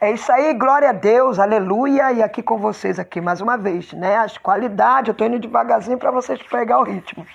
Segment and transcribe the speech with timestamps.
[0.00, 2.12] É isso aí, glória a Deus, aleluia.
[2.12, 4.16] E aqui com vocês aqui mais uma vez, né?
[4.16, 7.26] As qualidades, eu tô indo devagarzinho para vocês pegar o ritmo.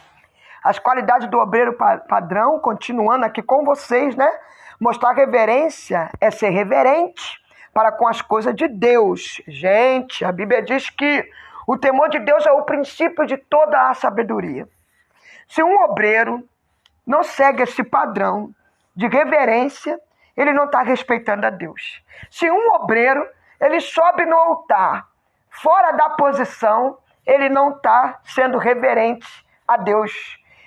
[0.64, 1.74] As qualidades do obreiro
[2.08, 4.32] padrão, continuando aqui com vocês, né?
[4.80, 7.38] Mostrar reverência é ser reverente
[7.74, 9.42] para com as coisas de Deus.
[9.46, 11.30] Gente, a Bíblia diz que
[11.68, 14.70] o temor de Deus é o princípio de toda a sabedoria.
[15.50, 16.42] Se um obreiro
[17.06, 18.56] não segue esse padrão
[18.96, 20.00] de reverência,
[20.36, 22.02] ele não está respeitando a Deus.
[22.30, 23.28] Se um obreiro
[23.60, 25.08] ele sobe no altar
[25.50, 29.28] fora da posição, ele não está sendo reverente
[29.68, 30.12] a Deus.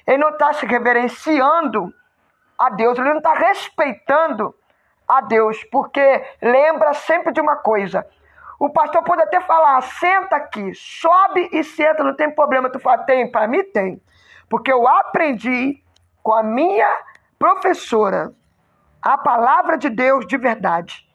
[0.06, 1.92] Ele não está se reverenciando
[2.58, 4.54] a Deus, ele não está respeitando
[5.06, 8.06] a Deus, porque lembra sempre de uma coisa.
[8.58, 12.70] O pastor pode até falar, senta aqui, sobe e senta, não tem problema.
[12.70, 14.00] Tu fala, tem, para mim tem.
[14.48, 15.82] Porque eu aprendi
[16.22, 16.90] com a minha
[17.38, 18.32] professora
[19.06, 21.08] a palavra de Deus de verdade,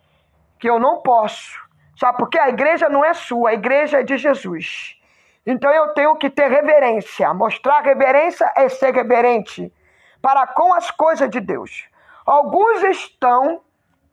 [0.57, 1.59] que eu não posso.
[1.99, 4.97] Sabe porque a igreja não é sua, a igreja é de Jesus.
[5.45, 7.33] Então eu tenho que ter reverência.
[7.33, 9.73] Mostrar reverência é ser reverente
[10.21, 11.85] para com as coisas de Deus.
[12.25, 13.61] Alguns estão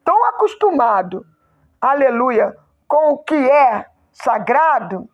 [0.04, 1.22] tão acostumados,
[1.80, 2.56] aleluia,
[2.88, 5.08] com o que é sagrado,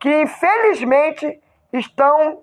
[0.00, 1.40] que infelizmente
[1.72, 2.42] estão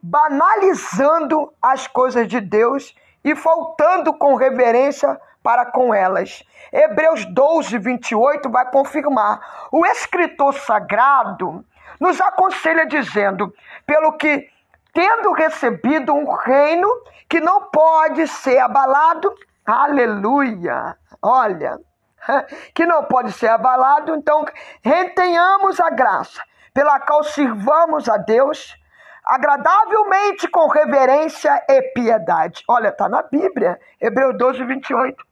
[0.00, 6.42] banalizando as coisas de Deus e faltando com reverência para com elas.
[6.72, 9.68] Hebreus 12, 28 vai confirmar.
[9.70, 11.64] O escritor sagrado
[12.00, 13.52] nos aconselha dizendo:
[13.86, 14.48] pelo que,
[14.92, 16.88] tendo recebido um reino
[17.28, 19.32] que não pode ser abalado,
[19.64, 21.78] aleluia, olha,
[22.74, 24.44] que não pode ser abalado, então
[24.82, 28.76] retenhamos a graça pela qual sirvamos a Deus
[29.24, 32.62] agradavelmente com reverência e piedade.
[32.68, 35.31] Olha, está na Bíblia, Hebreus 12, 28.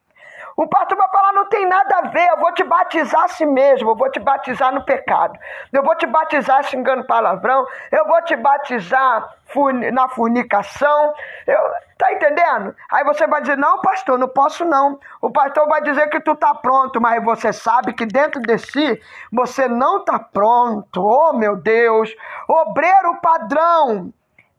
[0.61, 3.93] O pastor vai falar, não tem nada a ver, eu vou te batizar assim mesmo,
[3.93, 5.39] eu vou te batizar no pecado,
[5.73, 9.37] eu vou te batizar xingando palavrão, eu vou te batizar
[9.91, 11.15] na fornicação,
[11.47, 11.59] eu,
[11.97, 12.77] tá entendendo?
[12.93, 15.01] Aí você vai dizer, não pastor, não posso não.
[15.23, 19.01] O pastor vai dizer que tu tá pronto, mas você sabe que dentro de si
[19.33, 22.15] você não tá pronto, oh meu Deus,
[22.47, 24.13] obreiro padrão,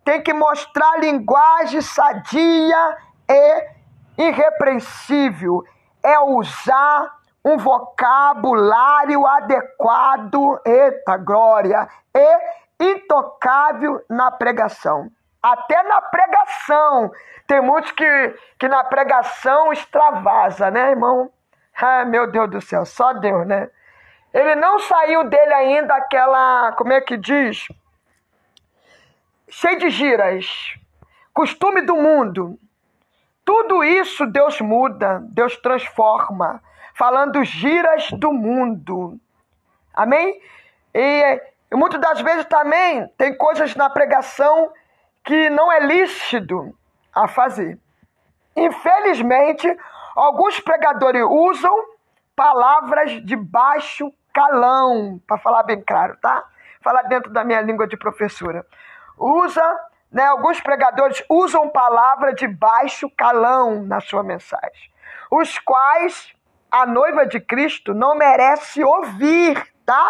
[0.04, 2.98] tem que mostrar linguagem sadia
[3.30, 3.68] e
[4.18, 5.64] irrepreensível
[6.04, 15.10] é usar um vocabulário adequado, eita glória, e intocável na pregação.
[15.42, 17.12] Até na pregação.
[17.48, 21.32] Tem muitos que, que na pregação extravasa, né, irmão?
[21.76, 23.70] Ah, meu Deus do céu, só Deus, né?
[24.34, 27.68] Ele não saiu dele ainda aquela, como é que diz?
[29.50, 30.76] Cheio de giras.
[31.34, 32.58] Costume do mundo.
[33.44, 36.62] Tudo isso Deus muda, Deus transforma,
[36.96, 39.20] falando giras do mundo.
[39.94, 40.42] Amém?
[40.94, 41.42] E,
[41.72, 44.72] e muitas das vezes também tem coisas na pregação
[45.24, 46.76] que não é lícito
[47.14, 47.78] a fazer.
[48.56, 49.68] Infelizmente,
[50.16, 51.74] alguns pregadores usam
[52.36, 56.44] palavras de baixo calão, para falar bem claro, tá?
[56.82, 58.66] Falar dentro da minha língua de professora.
[59.18, 59.62] Usa
[60.12, 64.92] né, alguns pregadores usam palavra de baixo calão na sua mensagem,
[65.30, 66.34] os quais
[66.70, 70.10] a noiva de Cristo não merece ouvir, tá?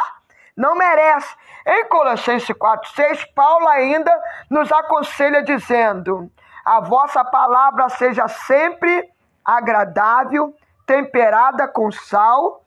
[0.55, 1.35] Não merece.
[1.65, 4.11] Em Colossenses 4,6, Paulo ainda
[4.49, 6.31] nos aconselha dizendo:
[6.65, 9.09] a vossa palavra seja sempre
[9.43, 12.63] agradável, temperada com sal,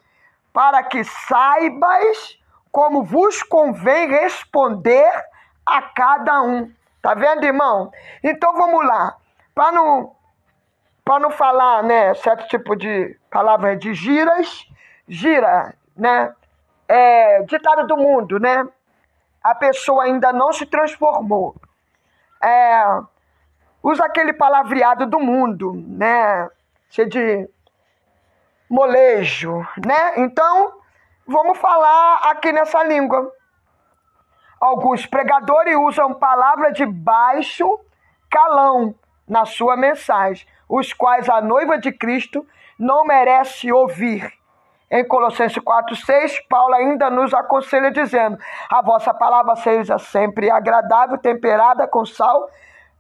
[0.53, 2.39] para que saibais
[2.71, 5.13] como vos convém responder
[5.65, 6.73] a cada um.
[7.05, 7.93] Tá vendo, irmão?
[8.23, 9.15] Então vamos lá.
[9.55, 10.17] Para não,
[11.05, 14.67] para não falar, né, certo tipo de palavras de giras,
[15.07, 16.35] gira, né?
[16.89, 18.67] É, ditado do mundo, né?
[19.43, 21.55] A pessoa ainda não se transformou.
[22.43, 22.83] É,
[23.83, 26.49] usa aquele palavreado do mundo, né?
[26.89, 27.51] Cheio de
[28.67, 30.15] molejo, né?
[30.23, 30.73] Então,
[31.27, 33.31] vamos falar aqui nessa língua.
[34.61, 37.79] Alguns pregadores usam palavras de baixo
[38.31, 38.95] calão
[39.29, 42.47] na sua mensagem, os quais a noiva de Cristo
[42.79, 44.33] não merece ouvir.
[44.91, 48.39] Em Colossenses 4,6, Paulo ainda nos aconselha dizendo:
[48.71, 52.49] A vossa palavra seja sempre agradável, temperada com sal,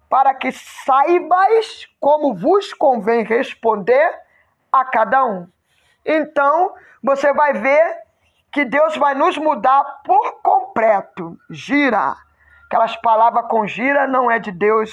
[0.09, 4.11] para que saibais como vos convém responder
[4.73, 5.47] a cada um.
[6.05, 8.04] Então, você vai ver
[8.55, 11.37] que Deus vai nos mudar por completo.
[11.51, 12.15] Gira.
[12.67, 14.91] Aquelas palavras com gira não é de Deus.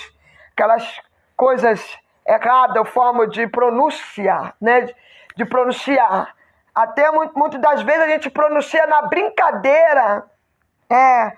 [0.52, 1.00] Aquelas
[1.38, 1.80] coisas
[2.28, 4.90] erradas, forma de pronunciar, né?
[5.36, 6.36] De pronunciar.
[6.74, 10.26] Até muitas das vezes a gente pronuncia na brincadeira.
[10.90, 11.38] É,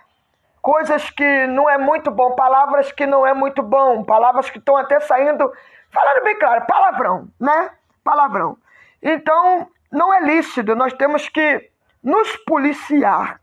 [0.62, 4.78] coisas que não é muito bom, palavras que não é muito bom, palavras que estão
[4.78, 5.52] até saindo,
[5.92, 7.70] falando bem claro, palavrão, né?
[8.02, 8.58] Palavrão.
[9.02, 11.73] Então, não é lícito, nós temos que
[12.04, 13.40] nos policiar.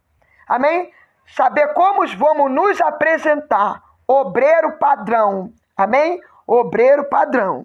[0.47, 0.93] Amém?
[1.27, 3.83] Saber como vamos nos apresentar.
[4.07, 5.53] Obreiro padrão.
[5.77, 6.21] Amém?
[6.47, 7.65] Obreiro padrão.